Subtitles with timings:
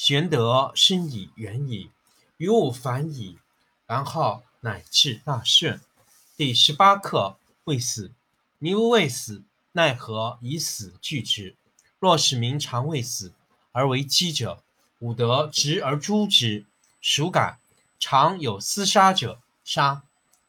[0.00, 1.90] 玄德深矣，远矣，
[2.36, 3.36] 于物反矣，
[3.84, 5.80] 然后乃至大顺。
[6.36, 8.12] 第十八课：未死，
[8.60, 9.42] 民无畏死。
[9.72, 11.56] 奈何以死惧之？
[11.98, 13.32] 若使民常畏死
[13.72, 14.62] 而为鸡者，
[15.00, 16.64] 吾得执而诛之。
[17.02, 17.58] 孰敢？
[17.98, 20.02] 常有厮杀者，杀；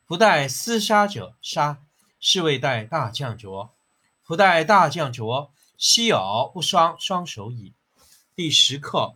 [0.05, 1.79] 不待厮杀者，杀。
[2.19, 3.71] 是谓待大将浊。
[4.27, 7.73] 不待大将浊，奚有不双双手矣。
[8.35, 9.15] 第十课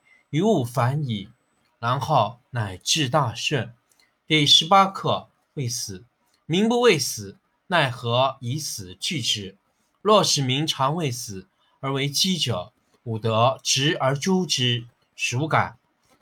[0.31, 1.29] 于物反矣，
[1.77, 3.75] 然后乃至大顺。
[4.25, 6.05] 第十八课：未死，
[6.45, 7.37] 民不畏死。
[7.67, 9.57] 奈何以死惧之？
[10.01, 11.47] 若使民常畏死
[11.81, 12.71] 而为鸡者，
[13.03, 14.87] 吾得执而诛之。
[15.17, 15.77] 孰敢？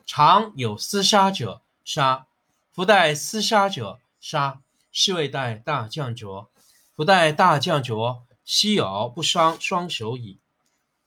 [0.07, 2.25] 常有厮杀者，杀；
[2.73, 4.59] 不待厮杀者，杀。
[4.91, 6.49] 是谓待大将浊。
[6.95, 10.39] 不待大将浊，奚有不伤双手矣。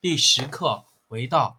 [0.01, 1.59] 第十课为道，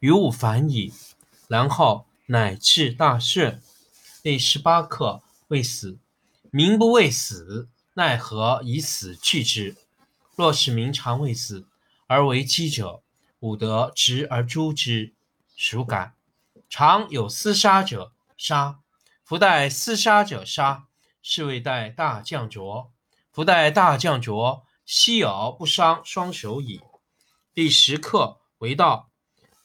[0.00, 0.92] 于物反矣，
[1.48, 3.62] 然后乃至大顺。
[4.22, 5.98] 第十八课未死。
[6.50, 9.76] 民不畏死，奈何以死惧之？
[10.34, 11.66] 若是民常畏死
[12.06, 13.02] 而为鸡者，
[13.40, 15.14] 吾得执而诛之。
[15.56, 16.14] 孰敢？
[16.68, 18.80] 常有厮杀者，杀；
[19.24, 20.86] 夫待厮杀者，杀。
[21.22, 22.90] 是谓待大将浊。
[23.32, 26.80] 夫待大将浊，奚而不伤双手矣。
[27.52, 29.05] 第十课为道，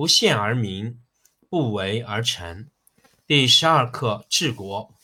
[0.00, 0.98] 不羡而明，
[1.50, 2.70] 不为而成。
[3.26, 4.94] 第十二课治国。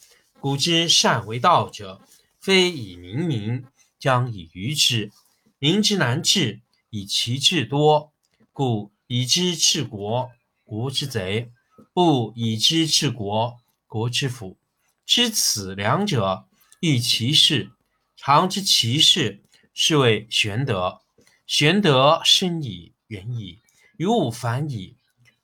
[0.40, 2.00] 古之善为道者，
[2.40, 3.66] 非以明民，
[3.98, 5.12] 将以愚之。
[5.58, 8.14] 民之难治，以其智多。
[8.54, 10.30] 故以知治国，
[10.64, 11.50] 国之贼；
[11.92, 14.56] 不以知治国，国之福。
[15.04, 16.48] 知此两者，
[16.80, 17.70] 亦其事。
[18.16, 19.44] 常知其事，
[19.74, 21.02] 是谓玄德。
[21.46, 23.60] 玄德深矣，远矣，
[23.96, 24.96] 于吾反矣，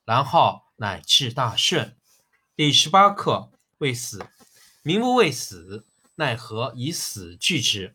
[0.04, 1.96] 然后乃至大顺。
[2.54, 4.26] 第十八课：未死。
[4.82, 7.94] 民不畏死，奈何以死惧之？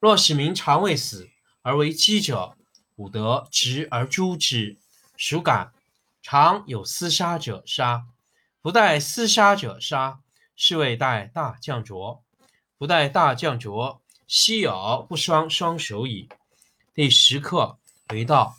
[0.00, 1.28] 若使民常畏死，
[1.60, 2.56] 而为饥者，
[2.96, 4.78] 吾得执而诛之。
[5.16, 5.72] 孰敢？
[6.20, 8.06] 常有厮杀者杀，
[8.60, 10.20] 不待厮杀者杀，
[10.56, 12.22] 是谓待大将浊。
[12.78, 16.28] 不待大将浊，奚有不双双手矣。
[16.94, 17.78] 第十课：
[18.08, 18.58] 为道，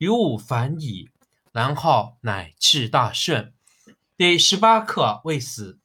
[0.00, 1.10] 于物反矣，
[1.52, 3.52] 然后乃至大顺。
[4.16, 5.78] 第十八课：未死。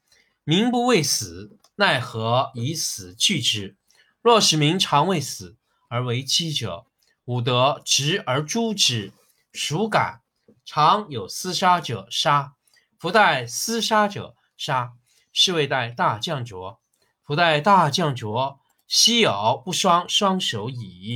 [0.45, 1.57] 民不畏死。
[1.75, 3.75] 奈何以死惧之？
[4.21, 5.57] 若使民常畏死，
[5.89, 6.85] 而为饥者，
[7.25, 9.11] 吾得执而诛之。
[9.51, 10.21] 孰敢？
[10.63, 12.53] 常有厮杀者杀，
[12.97, 14.93] 不待厮杀者杀，
[15.33, 16.79] 是谓待大将浊。
[17.25, 21.13] 不待大将浊，奚有不双双手矣？